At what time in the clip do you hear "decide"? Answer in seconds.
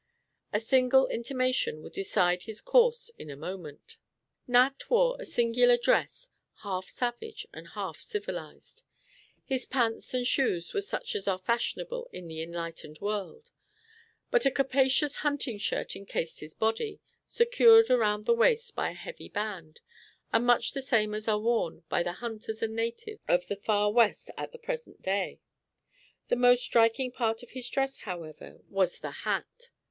1.93-2.41